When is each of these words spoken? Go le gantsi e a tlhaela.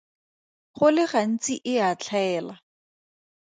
Go 0.77 0.87
le 0.95 1.03
gantsi 1.11 1.55
e 1.73 1.75
a 1.89 1.91
tlhaela. 2.01 2.55